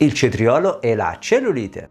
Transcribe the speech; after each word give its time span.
Il 0.00 0.12
cetriolo 0.12 0.80
e 0.80 0.94
la 0.94 1.16
cellulite. 1.18 1.88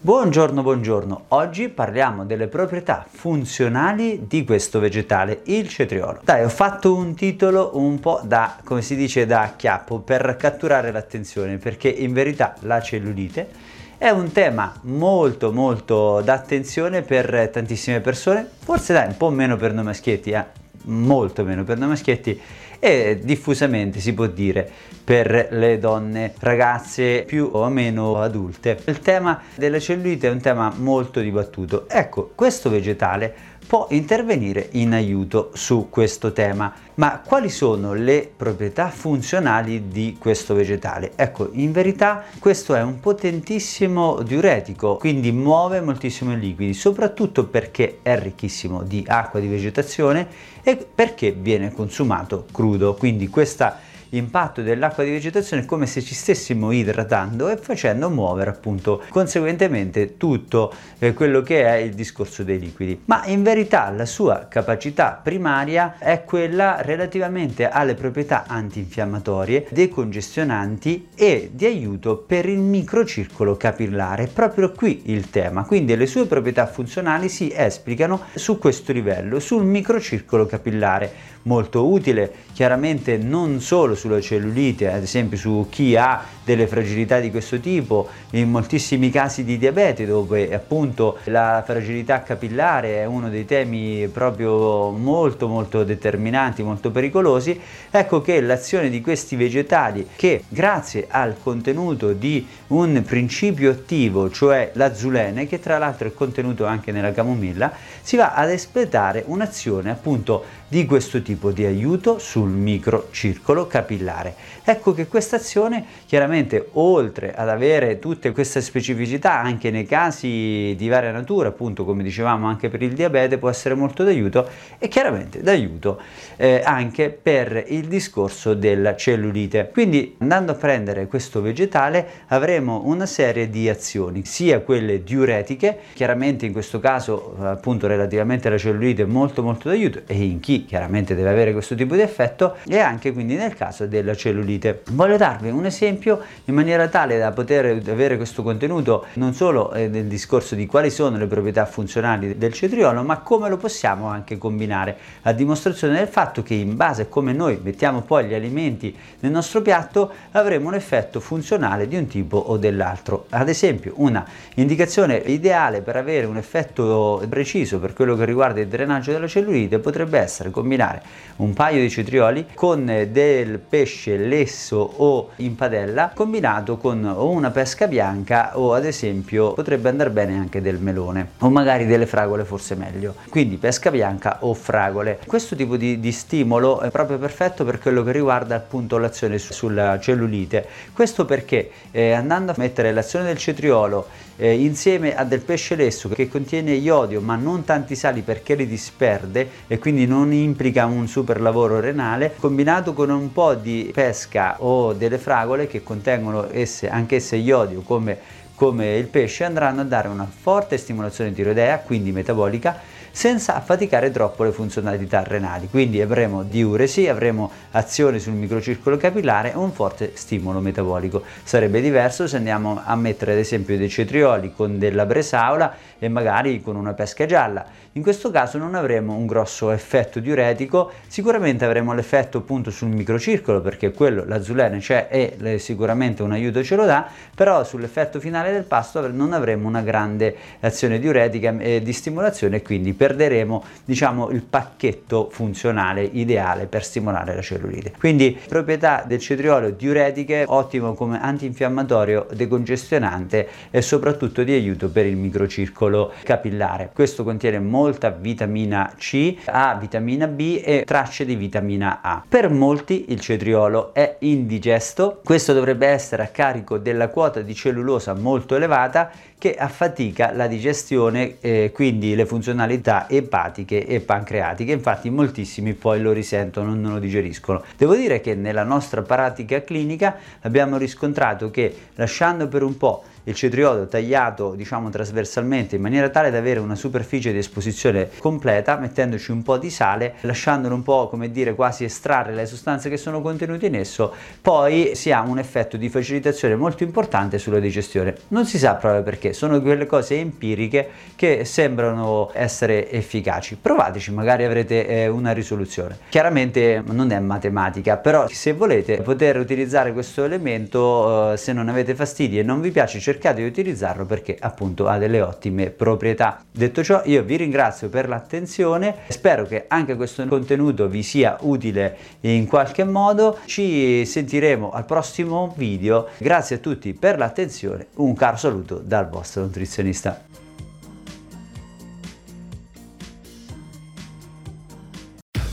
Buongiorno, 0.00 0.62
buongiorno. 0.62 1.24
Oggi 1.28 1.68
parliamo 1.68 2.24
delle 2.24 2.48
proprietà 2.48 3.04
funzionali 3.06 4.26
di 4.26 4.44
questo 4.44 4.80
vegetale, 4.80 5.42
il 5.44 5.68
cetriolo. 5.68 6.20
Dai, 6.24 6.42
ho 6.42 6.48
fatto 6.48 6.94
un 6.94 7.14
titolo 7.14 7.72
un 7.74 8.00
po' 8.00 8.22
da, 8.24 8.56
come 8.64 8.80
si 8.80 8.96
dice, 8.96 9.26
da 9.26 9.42
acchiappo 9.42 9.98
per 9.98 10.36
catturare 10.38 10.90
l'attenzione, 10.90 11.58
perché 11.58 11.90
in 11.90 12.14
verità 12.14 12.56
la 12.60 12.80
cellulite 12.80 13.50
è 13.98 14.08
un 14.08 14.32
tema 14.32 14.72
molto 14.84 15.52
molto 15.52 16.22
d'attenzione 16.22 17.02
per 17.02 17.50
tantissime 17.52 18.00
persone, 18.00 18.48
forse 18.58 18.94
dai 18.94 19.08
un 19.08 19.18
po' 19.18 19.28
meno 19.28 19.56
per 19.56 19.74
noi 19.74 19.84
maschietti, 19.84 20.30
eh? 20.30 20.61
Molto 20.84 21.44
meno 21.44 21.64
per 21.64 21.78
noi 21.78 21.88
maschietti 21.88 22.40
e 22.78 23.20
diffusamente 23.22 24.00
si 24.00 24.12
può 24.12 24.26
dire 24.26 24.68
per 25.04 25.48
le 25.50 25.78
donne 25.78 26.34
ragazze 26.40 27.22
più 27.24 27.48
o 27.52 27.68
meno 27.68 28.20
adulte. 28.20 28.78
Il 28.86 28.98
tema 28.98 29.40
della 29.54 29.78
cellulite 29.78 30.26
è 30.26 30.30
un 30.30 30.40
tema 30.40 30.72
molto 30.76 31.20
dibattuto. 31.20 31.88
Ecco, 31.88 32.32
questo 32.34 32.70
vegetale 32.70 33.51
può 33.66 33.86
intervenire 33.90 34.68
in 34.72 34.92
aiuto 34.92 35.50
su 35.54 35.88
questo 35.90 36.32
tema. 36.32 36.72
Ma 36.94 37.20
quali 37.24 37.48
sono 37.48 37.94
le 37.94 38.30
proprietà 38.34 38.90
funzionali 38.90 39.88
di 39.88 40.16
questo 40.18 40.54
vegetale? 40.54 41.12
Ecco, 41.16 41.48
in 41.52 41.72
verità 41.72 42.24
questo 42.38 42.74
è 42.74 42.82
un 42.82 43.00
potentissimo 43.00 44.22
diuretico, 44.22 44.96
quindi 44.96 45.32
muove 45.32 45.80
moltissimo 45.80 46.32
i 46.32 46.38
liquidi, 46.38 46.74
soprattutto 46.74 47.46
perché 47.46 47.98
è 48.02 48.18
ricchissimo 48.18 48.82
di 48.82 49.04
acqua 49.06 49.40
di 49.40 49.48
vegetazione 49.48 50.26
e 50.62 50.76
perché 50.76 51.32
viene 51.32 51.72
consumato 51.72 52.46
crudo. 52.52 52.94
Quindi 52.94 53.28
questa 53.28 53.80
impatto 54.12 54.62
dell'acqua 54.62 55.04
di 55.04 55.10
vegetazione 55.10 55.64
come 55.64 55.86
se 55.86 56.02
ci 56.02 56.14
stessimo 56.14 56.70
idratando 56.72 57.48
e 57.48 57.56
facendo 57.56 58.10
muovere 58.10 58.50
appunto 58.50 59.02
conseguentemente 59.08 60.16
tutto 60.16 60.72
eh, 60.98 61.12
quello 61.14 61.42
che 61.42 61.64
è 61.64 61.76
il 61.76 61.94
discorso 61.94 62.42
dei 62.42 62.58
liquidi. 62.58 63.00
Ma 63.06 63.24
in 63.26 63.42
verità 63.42 63.90
la 63.90 64.06
sua 64.06 64.46
capacità 64.48 65.20
primaria 65.22 65.96
è 65.98 66.24
quella 66.24 66.80
relativamente 66.82 67.68
alle 67.68 67.94
proprietà 67.94 68.44
antinfiammatorie, 68.46 69.66
decongestionanti 69.70 71.08
e 71.14 71.50
di 71.52 71.66
aiuto 71.66 72.16
per 72.16 72.46
il 72.46 72.58
microcircolo 72.58 73.56
capillare. 73.56 74.26
Proprio 74.26 74.72
qui 74.72 75.02
il 75.06 75.30
tema. 75.30 75.64
Quindi 75.64 75.96
le 75.96 76.06
sue 76.06 76.26
proprietà 76.26 76.66
funzionali 76.66 77.28
si 77.28 77.52
esplicano 77.54 78.22
su 78.34 78.58
questo 78.58 78.92
livello, 78.92 79.40
sul 79.40 79.64
microcircolo 79.64 80.46
capillare 80.46 81.30
molto 81.42 81.88
utile, 81.88 82.32
chiaramente 82.52 83.16
non 83.16 83.60
solo 83.60 83.94
sulla 84.02 84.20
cellulite, 84.20 84.90
ad 84.90 85.02
esempio 85.02 85.38
su 85.38 85.68
chi 85.70 85.94
ha 85.94 86.24
delle 86.44 86.66
fragilità 86.66 87.20
di 87.20 87.30
questo 87.30 87.60
tipo, 87.60 88.08
in 88.30 88.50
moltissimi 88.50 89.10
casi 89.10 89.44
di 89.44 89.58
diabete 89.58 90.04
dove 90.06 90.52
appunto 90.52 91.18
la 91.24 91.62
fragilità 91.64 92.22
capillare 92.22 92.96
è 92.96 93.04
uno 93.04 93.30
dei 93.30 93.44
temi 93.44 94.08
proprio 94.08 94.90
molto 94.90 95.46
molto 95.46 95.84
determinanti, 95.84 96.64
molto 96.64 96.90
pericolosi, 96.90 97.58
ecco 97.90 98.20
che 98.20 98.40
l'azione 98.40 98.90
di 98.90 99.00
questi 99.00 99.36
vegetali 99.36 100.08
che 100.16 100.42
grazie 100.48 101.06
al 101.08 101.36
contenuto 101.40 102.12
di 102.12 102.44
un 102.68 103.04
principio 103.06 103.70
attivo, 103.70 104.30
cioè 104.30 104.72
l'azulene, 104.74 105.46
che 105.46 105.60
tra 105.60 105.78
l'altro 105.78 106.08
è 106.08 106.14
contenuto 106.14 106.66
anche 106.66 106.90
nella 106.90 107.12
camomilla, 107.12 107.72
si 108.00 108.16
va 108.16 108.34
ad 108.34 108.50
espletare 108.50 109.22
un'azione 109.26 109.90
appunto 109.90 110.60
di 110.72 110.86
questo 110.86 111.20
tipo 111.20 111.50
di 111.50 111.66
aiuto 111.66 112.18
sul 112.18 112.48
microcircolo 112.48 113.66
capillare. 113.66 114.34
Ecco 114.64 114.94
che 114.94 115.06
questa 115.06 115.36
azione 115.36 115.84
chiaramente 116.06 116.68
oltre 116.72 117.34
ad 117.34 117.50
avere 117.50 117.98
tutte 117.98 118.32
queste 118.32 118.62
specificità 118.62 119.38
anche 119.38 119.70
nei 119.70 119.84
casi 119.84 120.74
di 120.74 120.88
varia 120.88 121.10
natura, 121.10 121.48
appunto 121.48 121.84
come 121.84 122.02
dicevamo 122.02 122.46
anche 122.46 122.70
per 122.70 122.80
il 122.80 122.94
diabete 122.94 123.36
può 123.36 123.50
essere 123.50 123.74
molto 123.74 124.02
d'aiuto 124.02 124.48
e 124.78 124.88
chiaramente 124.88 125.42
d'aiuto 125.42 126.00
eh, 126.36 126.62
anche 126.64 127.10
per 127.10 127.66
il 127.68 127.86
discorso 127.86 128.54
della 128.54 128.96
cellulite. 128.96 129.68
Quindi 129.70 130.14
andando 130.20 130.52
a 130.52 130.54
prendere 130.54 131.06
questo 131.06 131.42
vegetale 131.42 132.24
avremo 132.28 132.80
una 132.86 133.04
serie 133.04 133.50
di 133.50 133.68
azioni, 133.68 134.24
sia 134.24 134.60
quelle 134.60 135.02
diuretiche, 135.02 135.80
chiaramente 135.92 136.46
in 136.46 136.52
questo 136.52 136.80
caso 136.80 137.36
appunto 137.40 137.86
relativamente 137.86 138.48
alla 138.48 138.56
cellulite 138.56 139.04
molto 139.04 139.42
molto 139.42 139.68
d'aiuto 139.68 140.04
e 140.06 140.14
in 140.14 140.40
chi 140.40 140.60
chiaramente 140.64 141.14
deve 141.14 141.28
avere 141.28 141.52
questo 141.52 141.74
tipo 141.74 141.94
di 141.94 142.00
effetto 142.00 142.56
e 142.66 142.78
anche 142.78 143.12
quindi 143.12 143.34
nel 143.34 143.54
caso 143.54 143.86
della 143.86 144.14
cellulite. 144.14 144.82
Voglio 144.92 145.16
darvi 145.16 145.50
un 145.50 145.66
esempio 145.66 146.20
in 146.44 146.54
maniera 146.54 146.88
tale 146.88 147.18
da 147.18 147.32
poter 147.32 147.82
avere 147.88 148.16
questo 148.16 148.42
contenuto 148.42 149.06
non 149.14 149.34
solo 149.34 149.72
eh, 149.72 149.88
nel 149.88 150.06
discorso 150.06 150.54
di 150.54 150.66
quali 150.66 150.90
sono 150.90 151.16
le 151.16 151.26
proprietà 151.26 151.66
funzionali 151.66 152.36
del 152.38 152.52
cetriolo, 152.52 153.02
ma 153.02 153.18
come 153.18 153.48
lo 153.48 153.56
possiamo 153.56 154.06
anche 154.06 154.38
combinare, 154.38 154.96
a 155.22 155.32
dimostrazione 155.32 155.94
del 155.94 156.08
fatto 156.08 156.42
che 156.42 156.54
in 156.54 156.76
base 156.76 157.02
a 157.02 157.06
come 157.06 157.32
noi 157.32 157.58
mettiamo 157.62 158.02
poi 158.02 158.26
gli 158.26 158.34
alimenti 158.34 158.96
nel 159.20 159.32
nostro 159.32 159.62
piatto 159.62 160.10
avremo 160.32 160.68
un 160.68 160.74
effetto 160.74 161.20
funzionale 161.20 161.88
di 161.88 161.96
un 161.96 162.06
tipo 162.06 162.36
o 162.36 162.56
dell'altro. 162.56 163.26
Ad 163.30 163.48
esempio, 163.48 163.94
una 163.96 164.26
indicazione 164.54 165.16
ideale 165.16 165.82
per 165.82 165.96
avere 165.96 166.26
un 166.26 166.36
effetto 166.36 167.24
preciso 167.28 167.78
per 167.78 167.92
quello 167.92 168.16
che 168.16 168.24
riguarda 168.24 168.60
il 168.60 168.68
drenaggio 168.68 169.12
della 169.12 169.26
cellulite 169.26 169.78
potrebbe 169.78 170.18
essere 170.18 170.50
combinare 170.52 171.02
un 171.36 171.52
paio 171.54 171.80
di 171.80 171.90
cetrioli 171.90 172.46
con 172.54 172.84
del 173.10 173.58
pesce 173.58 174.16
lesso 174.16 174.76
o 174.76 175.30
in 175.36 175.56
padella 175.56 176.12
combinato 176.14 176.76
con 176.76 177.02
una 177.04 177.50
pesca 177.50 177.88
bianca 177.88 178.58
o 178.58 178.74
ad 178.74 178.84
esempio 178.84 179.52
potrebbe 179.52 179.88
andare 179.88 180.10
bene 180.10 180.36
anche 180.36 180.60
del 180.60 180.78
melone 180.78 181.30
o 181.38 181.50
magari 181.50 181.86
delle 181.86 182.06
fragole 182.06 182.44
forse 182.44 182.74
meglio. 182.74 183.14
Quindi 183.28 183.56
pesca 183.56 183.90
bianca 183.90 184.38
o 184.40 184.54
fragole. 184.54 185.18
Questo 185.26 185.56
tipo 185.56 185.76
di, 185.76 185.98
di 185.98 186.12
stimolo 186.12 186.80
è 186.80 186.90
proprio 186.90 187.18
perfetto 187.18 187.64
per 187.64 187.78
quello 187.78 188.02
che 188.04 188.12
riguarda 188.12 188.54
appunto 188.54 188.98
l'azione 188.98 189.38
su, 189.38 189.52
sulla 189.52 189.98
cellulite. 189.98 190.66
Questo 190.92 191.24
perché 191.24 191.70
eh, 191.90 192.12
andando 192.12 192.52
a 192.52 192.54
mettere 192.58 192.92
l'azione 192.92 193.24
del 193.24 193.38
cetriolo 193.38 194.06
eh, 194.42 194.54
insieme 194.54 195.14
a 195.14 195.22
del 195.22 195.42
pesce 195.42 195.76
lesso 195.76 196.08
che 196.08 196.28
contiene 196.28 196.72
iodio 196.72 197.20
ma 197.20 197.36
non 197.36 197.62
tanti 197.62 197.94
sali 197.94 198.22
perché 198.22 198.56
li 198.56 198.66
disperde 198.66 199.48
e 199.68 199.78
quindi 199.78 200.04
non 200.04 200.32
implica 200.32 200.84
un 200.84 201.06
super 201.06 201.40
lavoro 201.40 201.78
renale, 201.78 202.34
combinato 202.40 202.92
con 202.92 203.10
un 203.10 203.32
po' 203.32 203.54
di 203.54 203.88
pesca 203.94 204.56
o 204.58 204.94
delle 204.94 205.18
fragole 205.18 205.68
che 205.68 205.84
contengono 205.84 206.48
esse, 206.50 206.90
anch'esse 206.90 207.36
iodio 207.36 207.82
come, 207.82 208.18
come 208.56 208.96
il 208.96 209.06
pesce, 209.06 209.44
andranno 209.44 209.82
a 209.82 209.84
dare 209.84 210.08
una 210.08 210.26
forte 210.26 210.76
stimolazione 210.76 211.32
tiroidea, 211.32 211.78
quindi 211.78 212.10
metabolica, 212.10 212.80
senza 213.12 213.54
affaticare 213.54 214.10
troppo 214.10 214.42
le 214.42 214.50
funzionalità 214.50 215.22
renali. 215.22 215.68
Quindi 215.68 216.00
avremo 216.00 216.42
diuresi, 216.42 217.06
avremo 217.06 217.50
azione 217.72 218.18
sul 218.18 218.32
microcircolo 218.32 218.96
capillare 218.96 219.52
e 219.52 219.56
un 219.56 219.70
forte 219.72 220.12
stimolo 220.14 220.58
metabolico. 220.58 221.22
Sarebbe 221.44 221.80
diverso 221.80 222.26
se 222.26 222.36
andiamo 222.36 222.80
a 222.84 222.96
mettere 222.96 223.32
ad 223.32 223.38
esempio 223.38 223.76
dei 223.76 223.88
cetrioli 223.88 224.52
con 224.54 224.78
della 224.78 225.06
bresaola 225.06 225.74
e 225.98 226.08
magari 226.08 226.60
con 226.60 226.74
una 226.74 226.94
pesca 226.94 227.26
gialla. 227.26 227.64
In 227.94 228.02
questo 228.02 228.30
caso 228.30 228.56
non 228.56 228.74
avremo 228.74 229.14
un 229.14 229.26
grosso 229.26 229.70
effetto 229.70 230.18
diuretico, 230.18 230.92
sicuramente 231.06 231.66
avremo 231.66 231.92
l'effetto 231.92 232.38
appunto 232.38 232.70
sul 232.70 232.88
microcircolo 232.88 233.60
perché 233.60 233.92
quello 233.92 234.24
l'azulene 234.24 234.78
c'è 234.78 235.08
e 235.10 235.58
sicuramente 235.58 236.22
un 236.22 236.32
aiuto 236.32 236.64
ce 236.64 236.74
lo 236.74 236.86
dà, 236.86 237.06
però 237.34 237.62
sull'effetto 237.64 238.18
finale 238.18 238.50
del 238.50 238.64
pasto 238.64 239.06
non 239.10 239.34
avremo 239.34 239.68
una 239.68 239.82
grande 239.82 240.34
azione 240.60 240.98
diuretica 240.98 241.54
e 241.58 241.82
di 241.82 241.92
stimolazione 241.92 242.56
e 242.56 242.62
quindi 242.62 242.94
perderemo 243.02 243.64
diciamo 243.84 244.30
il 244.30 244.42
pacchetto 244.42 245.28
funzionale 245.28 246.04
ideale 246.04 246.66
per 246.66 246.84
stimolare 246.84 247.34
la 247.34 247.42
cellulite. 247.42 247.94
Quindi 247.98 248.38
proprietà 248.46 249.02
del 249.04 249.18
cetriolo 249.18 249.70
diuretiche, 249.70 250.44
ottimo 250.46 250.94
come 250.94 251.20
antinfiammatorio, 251.20 252.28
decongestionante 252.32 253.48
e 253.72 253.82
soprattutto 253.82 254.44
di 254.44 254.52
aiuto 254.52 254.88
per 254.88 255.06
il 255.06 255.16
microcircolo 255.16 256.12
capillare. 256.22 256.90
Questo 256.94 257.24
contiene 257.24 257.58
molta 257.58 258.10
vitamina 258.10 258.94
C, 258.96 259.34
ha 259.46 259.74
vitamina 259.74 260.28
B 260.28 260.62
e 260.64 260.84
tracce 260.86 261.24
di 261.24 261.34
vitamina 261.34 262.02
A. 262.02 262.22
Per 262.28 262.50
molti 262.50 263.06
il 263.08 263.18
cetriolo 263.18 263.94
è 263.94 264.18
indigesto, 264.20 265.20
questo 265.24 265.52
dovrebbe 265.52 265.88
essere 265.88 266.22
a 266.22 266.28
carico 266.28 266.78
della 266.78 267.08
quota 267.08 267.40
di 267.40 267.52
cellulosa 267.52 268.14
molto 268.14 268.54
elevata 268.54 269.10
che 269.42 269.56
affatica 269.56 270.30
la 270.32 270.46
digestione, 270.46 271.38
eh, 271.40 271.72
quindi 271.74 272.14
le 272.14 272.26
funzionalità 272.26 272.91
epatiche 273.08 273.86
e 273.86 274.00
pancreatiche. 274.00 274.72
Infatti 274.72 275.10
moltissimi 275.10 275.74
poi 275.74 276.00
lo 276.00 276.12
risentono, 276.12 276.74
non 276.74 276.92
lo 276.92 276.98
digeriscono. 276.98 277.62
Devo 277.76 277.94
dire 277.94 278.20
che 278.20 278.34
nella 278.34 278.64
nostra 278.64 279.02
pratica 279.02 279.62
clinica 279.62 280.16
abbiamo 280.40 280.76
riscontrato 280.76 281.50
che 281.50 281.74
lasciando 281.94 282.48
per 282.48 282.62
un 282.62 282.76
po' 282.76 283.04
il 283.24 283.34
cetriolo 283.34 283.86
tagliato 283.86 284.54
diciamo 284.54 284.90
trasversalmente 284.90 285.76
in 285.76 285.82
maniera 285.82 286.08
tale 286.08 286.30
da 286.30 286.38
avere 286.38 286.60
una 286.60 286.74
superficie 286.74 287.32
di 287.32 287.38
esposizione 287.38 288.10
completa 288.18 288.76
mettendoci 288.76 289.30
un 289.30 289.42
po' 289.42 289.58
di 289.58 289.70
sale 289.70 290.14
lasciandolo 290.20 290.74
un 290.74 290.82
po' 290.82 291.08
come 291.08 291.30
dire 291.30 291.54
quasi 291.54 291.84
estrarre 291.84 292.34
le 292.34 292.46
sostanze 292.46 292.88
che 292.88 292.96
sono 292.96 293.20
contenute 293.20 293.66
in 293.66 293.76
esso 293.76 294.12
poi 294.40 294.94
si 294.94 295.12
ha 295.12 295.22
un 295.22 295.38
effetto 295.38 295.76
di 295.76 295.88
facilitazione 295.88 296.56
molto 296.56 296.82
importante 296.82 297.38
sulla 297.38 297.58
digestione. 297.58 298.14
Non 298.28 298.46
si 298.46 298.58
sa 298.58 298.74
proprio 298.74 299.02
perché 299.02 299.32
sono 299.32 299.60
quelle 299.60 299.86
cose 299.86 300.18
empiriche 300.18 300.88
che 301.16 301.44
sembrano 301.44 302.30
essere 302.32 302.90
efficaci. 302.90 303.56
Provateci 303.60 304.12
magari 304.12 304.44
avrete 304.44 304.86
eh, 304.86 305.08
una 305.08 305.32
risoluzione. 305.32 305.98
Chiaramente 306.08 306.82
non 306.86 307.10
è 307.10 307.18
matematica 307.18 307.96
però 307.96 308.26
se 308.28 308.52
volete 308.52 309.00
poter 309.02 309.38
utilizzare 309.38 309.92
questo 309.92 310.24
elemento 310.24 311.32
eh, 311.32 311.36
se 311.36 311.52
non 311.52 311.68
avete 311.68 311.94
fastidi 311.94 312.38
e 312.38 312.42
non 312.42 312.60
vi 312.60 312.70
piace 312.70 313.00
cercate 313.12 313.42
di 313.42 313.46
utilizzarlo 313.46 314.06
perché 314.06 314.36
appunto 314.40 314.88
ha 314.88 314.96
delle 314.96 315.20
ottime 315.20 315.70
proprietà. 315.70 316.42
Detto 316.50 316.82
ciò 316.82 317.02
io 317.04 317.22
vi 317.22 317.36
ringrazio 317.36 317.88
per 317.88 318.08
l'attenzione, 318.08 318.96
spero 319.08 319.44
che 319.44 319.66
anche 319.68 319.96
questo 319.96 320.26
contenuto 320.26 320.88
vi 320.88 321.02
sia 321.02 321.36
utile 321.40 321.96
in 322.20 322.46
qualche 322.46 322.84
modo, 322.84 323.38
ci 323.44 324.04
sentiremo 324.06 324.70
al 324.70 324.86
prossimo 324.86 325.52
video, 325.56 326.08
grazie 326.18 326.56
a 326.56 326.58
tutti 326.58 326.94
per 326.94 327.18
l'attenzione, 327.18 327.88
un 327.96 328.14
caro 328.14 328.36
saluto 328.36 328.80
dal 328.82 329.08
vostro 329.08 329.42
nutrizionista. 329.42 330.24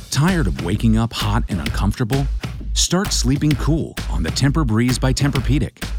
Tired 0.10 0.48
of 0.48 0.62
waking 0.64 0.98
up 0.98 1.14
hot 1.14 1.44
and 1.50 1.60
uncomfortable? 1.60 2.26
Start 2.74 3.12
sleeping 3.12 3.56
cool 3.56 3.94
on 4.10 4.22
the 4.22 4.32
Temper 4.32 4.66
Breeze 4.66 4.98
by 4.98 5.14
Tempur-Pedic. 5.14 5.99